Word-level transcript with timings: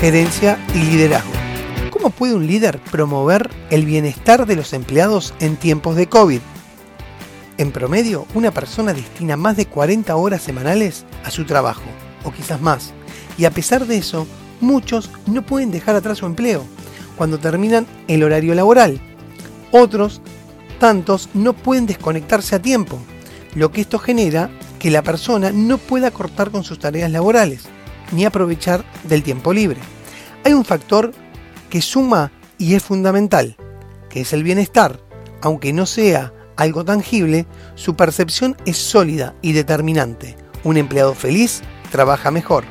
gerencia 0.00 0.64
y 0.74 0.78
liderazgo. 0.78 1.32
¿Cómo 1.90 2.10
puede 2.10 2.34
un 2.34 2.46
líder 2.46 2.78
promover 2.78 3.50
el 3.70 3.84
bienestar 3.84 4.46
de 4.46 4.54
los 4.54 4.72
empleados 4.72 5.34
en 5.40 5.56
tiempos 5.56 5.96
de 5.96 6.08
COVID? 6.08 6.40
En 7.56 7.72
promedio, 7.72 8.24
una 8.34 8.52
persona 8.52 8.94
destina 8.94 9.36
más 9.36 9.56
de 9.56 9.66
40 9.66 10.14
horas 10.14 10.42
semanales 10.42 11.04
a 11.24 11.32
su 11.32 11.44
trabajo, 11.44 11.82
o 12.22 12.30
quizás 12.30 12.60
más, 12.60 12.92
y 13.36 13.44
a 13.44 13.50
pesar 13.50 13.86
de 13.86 13.96
eso, 13.96 14.28
muchos 14.60 15.10
no 15.26 15.42
pueden 15.42 15.72
dejar 15.72 15.96
atrás 15.96 16.18
su 16.18 16.26
empleo 16.26 16.64
cuando 17.16 17.38
terminan 17.38 17.84
el 18.06 18.22
horario 18.22 18.54
laboral. 18.54 19.00
Otros, 19.72 20.20
tantos, 20.78 21.28
no 21.34 21.54
pueden 21.54 21.86
desconectarse 21.86 22.54
a 22.54 22.62
tiempo, 22.62 23.00
lo 23.56 23.72
que 23.72 23.80
esto 23.80 23.98
genera 23.98 24.48
que 24.78 24.92
la 24.92 25.02
persona 25.02 25.50
no 25.50 25.76
pueda 25.78 26.12
cortar 26.12 26.52
con 26.52 26.62
sus 26.62 26.78
tareas 26.78 27.10
laborales, 27.10 27.64
ni 28.12 28.24
aprovechar 28.24 28.84
del 29.04 29.22
tiempo 29.22 29.52
libre. 29.52 29.80
Hay 30.44 30.52
un 30.52 30.64
factor 30.64 31.12
que 31.70 31.82
suma 31.82 32.32
y 32.58 32.74
es 32.74 32.82
fundamental, 32.82 33.56
que 34.08 34.20
es 34.22 34.32
el 34.32 34.42
bienestar. 34.42 35.00
Aunque 35.40 35.72
no 35.72 35.86
sea 35.86 36.32
algo 36.56 36.84
tangible, 36.84 37.46
su 37.76 37.94
percepción 37.94 38.56
es 38.66 38.76
sólida 38.76 39.34
y 39.42 39.52
determinante. 39.52 40.36
Un 40.64 40.76
empleado 40.76 41.14
feliz 41.14 41.62
trabaja 41.90 42.30
mejor. 42.30 42.64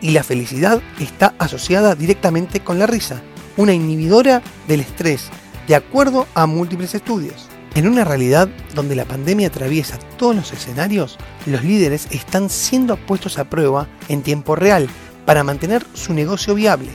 Y 0.00 0.12
la 0.12 0.22
felicidad 0.22 0.80
está 0.98 1.34
asociada 1.38 1.94
directamente 1.94 2.60
con 2.60 2.78
la 2.78 2.86
risa, 2.86 3.20
una 3.56 3.74
inhibidora 3.74 4.42
del 4.68 4.80
estrés, 4.80 5.28
de 5.66 5.74
acuerdo 5.74 6.26
a 6.34 6.46
múltiples 6.46 6.94
estudios. 6.94 7.49
En 7.76 7.86
una 7.86 8.04
realidad 8.04 8.48
donde 8.74 8.96
la 8.96 9.04
pandemia 9.04 9.46
atraviesa 9.46 9.98
todos 10.18 10.34
los 10.34 10.52
escenarios, 10.52 11.18
los 11.46 11.62
líderes 11.62 12.08
están 12.10 12.50
siendo 12.50 12.96
puestos 12.96 13.38
a 13.38 13.48
prueba 13.48 13.86
en 14.08 14.22
tiempo 14.22 14.56
real 14.56 14.88
para 15.24 15.44
mantener 15.44 15.86
su 15.94 16.12
negocio 16.12 16.54
viable. 16.56 16.90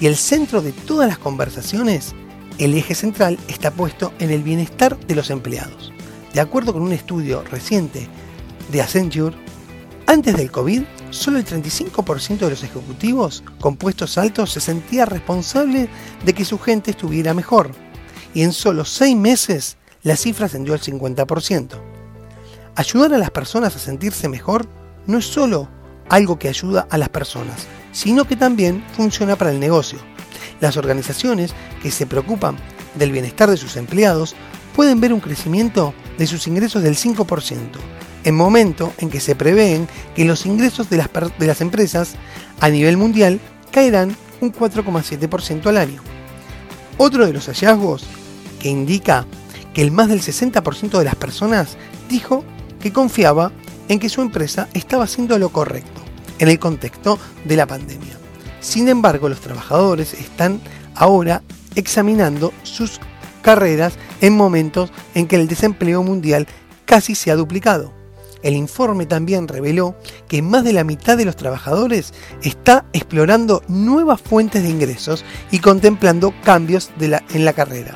Y 0.00 0.06
el 0.06 0.16
centro 0.16 0.62
de 0.62 0.72
todas 0.72 1.08
las 1.08 1.18
conversaciones, 1.18 2.12
el 2.58 2.74
eje 2.74 2.96
central 2.96 3.38
está 3.46 3.70
puesto 3.70 4.12
en 4.18 4.30
el 4.30 4.42
bienestar 4.42 4.98
de 4.98 5.14
los 5.14 5.30
empleados. 5.30 5.92
De 6.34 6.40
acuerdo 6.40 6.72
con 6.72 6.82
un 6.82 6.92
estudio 6.92 7.42
reciente 7.44 8.08
de 8.72 8.82
Accenture, 8.82 9.36
antes 10.06 10.36
del 10.36 10.50
COVID, 10.50 10.82
solo 11.10 11.38
el 11.38 11.44
35% 11.44 12.38
de 12.38 12.50
los 12.50 12.64
ejecutivos 12.64 13.44
con 13.60 13.76
puestos 13.76 14.18
altos 14.18 14.50
se 14.50 14.60
sentía 14.60 15.06
responsable 15.06 15.88
de 16.24 16.32
que 16.32 16.44
su 16.44 16.58
gente 16.58 16.90
estuviera 16.90 17.32
mejor. 17.32 17.70
Y 18.34 18.42
en 18.42 18.52
solo 18.52 18.84
6 18.84 19.16
meses 19.16 19.76
la 20.02 20.16
cifra 20.16 20.46
ascendió 20.46 20.74
al 20.74 20.80
50%. 20.80 21.68
Ayudar 22.76 23.14
a 23.14 23.18
las 23.18 23.30
personas 23.30 23.76
a 23.76 23.78
sentirse 23.78 24.28
mejor 24.28 24.66
no 25.06 25.18
es 25.18 25.26
solo 25.26 25.68
algo 26.08 26.38
que 26.38 26.48
ayuda 26.48 26.86
a 26.90 26.98
las 26.98 27.08
personas, 27.08 27.66
sino 27.92 28.24
que 28.24 28.36
también 28.36 28.84
funciona 28.94 29.36
para 29.36 29.50
el 29.50 29.60
negocio. 29.60 29.98
Las 30.60 30.76
organizaciones 30.76 31.54
que 31.82 31.90
se 31.90 32.06
preocupan 32.06 32.56
del 32.94 33.12
bienestar 33.12 33.50
de 33.50 33.56
sus 33.56 33.76
empleados 33.76 34.34
pueden 34.74 35.00
ver 35.00 35.12
un 35.12 35.20
crecimiento 35.20 35.94
de 36.18 36.26
sus 36.26 36.46
ingresos 36.46 36.82
del 36.82 36.96
5%, 36.96 37.56
en 38.24 38.34
momento 38.34 38.92
en 38.98 39.10
que 39.10 39.20
se 39.20 39.34
prevén 39.34 39.88
que 40.14 40.24
los 40.24 40.46
ingresos 40.46 40.90
de 40.90 40.98
las, 40.98 41.08
de 41.38 41.46
las 41.46 41.60
empresas 41.60 42.14
a 42.60 42.68
nivel 42.68 42.96
mundial 42.96 43.40
caerán 43.70 44.16
un 44.40 44.52
4,7% 44.52 45.66
al 45.66 45.76
año. 45.76 46.02
Otro 46.98 47.26
de 47.26 47.32
los 47.32 47.46
hallazgos 47.46 48.04
que 48.60 48.68
indica 48.68 49.26
que 49.74 49.82
el 49.82 49.90
más 49.90 50.08
del 50.08 50.20
60% 50.20 50.98
de 50.98 51.04
las 51.04 51.14
personas 51.14 51.76
dijo 52.08 52.44
que 52.80 52.92
confiaba 52.92 53.52
en 53.88 53.98
que 53.98 54.08
su 54.08 54.22
empresa 54.22 54.68
estaba 54.74 55.04
haciendo 55.04 55.38
lo 55.38 55.50
correcto 55.50 56.00
en 56.38 56.48
el 56.48 56.58
contexto 56.58 57.18
de 57.44 57.56
la 57.56 57.66
pandemia. 57.66 58.16
Sin 58.60 58.88
embargo, 58.88 59.28
los 59.28 59.40
trabajadores 59.40 60.14
están 60.14 60.60
ahora 60.94 61.42
examinando 61.74 62.52
sus 62.62 63.00
carreras 63.42 63.94
en 64.20 64.36
momentos 64.36 64.92
en 65.14 65.26
que 65.26 65.36
el 65.36 65.48
desempleo 65.48 66.02
mundial 66.02 66.46
casi 66.84 67.14
se 67.14 67.30
ha 67.30 67.36
duplicado. 67.36 67.92
El 68.42 68.54
informe 68.54 69.04
también 69.04 69.48
reveló 69.48 69.96
que 70.28 70.40
más 70.40 70.64
de 70.64 70.72
la 70.72 70.84
mitad 70.84 71.16
de 71.16 71.26
los 71.26 71.36
trabajadores 71.36 72.14
está 72.42 72.86
explorando 72.92 73.62
nuevas 73.68 74.20
fuentes 74.20 74.62
de 74.62 74.70
ingresos 74.70 75.24
y 75.50 75.58
contemplando 75.58 76.32
cambios 76.42 76.90
en 76.98 77.44
la 77.44 77.52
carrera. 77.52 77.94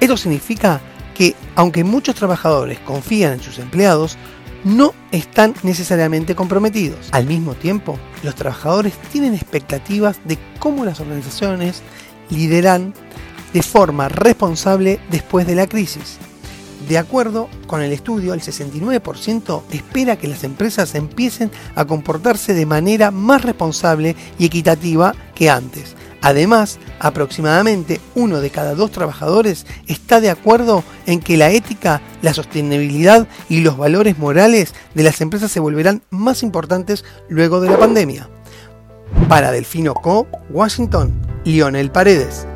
Esto 0.00 0.16
significa 0.16 0.80
que, 1.20 1.36
aunque 1.54 1.84
muchos 1.84 2.14
trabajadores 2.14 2.78
confían 2.78 3.34
en 3.34 3.42
sus 3.42 3.58
empleados, 3.58 4.16
no 4.64 4.94
están 5.12 5.54
necesariamente 5.62 6.34
comprometidos. 6.34 7.10
Al 7.12 7.26
mismo 7.26 7.52
tiempo, 7.52 7.98
los 8.22 8.34
trabajadores 8.34 8.94
tienen 9.12 9.34
expectativas 9.34 10.18
de 10.24 10.38
cómo 10.58 10.86
las 10.86 10.98
organizaciones 10.98 11.82
lideran 12.30 12.94
de 13.52 13.62
forma 13.62 14.08
responsable 14.08 14.98
después 15.10 15.46
de 15.46 15.56
la 15.56 15.66
crisis. 15.66 16.16
De 16.88 16.96
acuerdo 16.96 17.50
con 17.66 17.82
el 17.82 17.92
estudio, 17.92 18.32
el 18.32 18.40
69% 18.40 19.62
espera 19.72 20.16
que 20.16 20.26
las 20.26 20.42
empresas 20.42 20.94
empiecen 20.94 21.50
a 21.74 21.84
comportarse 21.84 22.54
de 22.54 22.64
manera 22.64 23.10
más 23.10 23.42
responsable 23.42 24.16
y 24.38 24.46
equitativa 24.46 25.14
que 25.34 25.50
antes, 25.50 25.96
Además, 26.22 26.78
aproximadamente 26.98 28.00
uno 28.14 28.40
de 28.40 28.50
cada 28.50 28.74
dos 28.74 28.90
trabajadores 28.90 29.66
está 29.86 30.20
de 30.20 30.30
acuerdo 30.30 30.84
en 31.06 31.20
que 31.20 31.36
la 31.36 31.50
ética, 31.50 32.02
la 32.20 32.34
sostenibilidad 32.34 33.26
y 33.48 33.60
los 33.60 33.78
valores 33.78 34.18
morales 34.18 34.74
de 34.94 35.02
las 35.02 35.20
empresas 35.20 35.50
se 35.50 35.60
volverán 35.60 36.02
más 36.10 36.42
importantes 36.42 37.04
luego 37.28 37.60
de 37.60 37.70
la 37.70 37.78
pandemia. 37.78 38.28
Para 39.28 39.50
Delfino 39.50 39.94
Co, 39.94 40.26
Washington, 40.50 41.12
Lionel 41.44 41.90
Paredes. 41.90 42.46